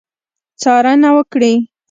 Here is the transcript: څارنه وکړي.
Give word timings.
څارنه 0.61 1.09
وکړي. 1.17 1.53